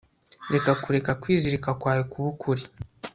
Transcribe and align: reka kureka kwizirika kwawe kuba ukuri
reka 0.53 0.71
kureka 0.83 1.11
kwizirika 1.21 1.69
kwawe 1.81 2.03
kuba 2.11 2.27
ukuri 2.33 2.63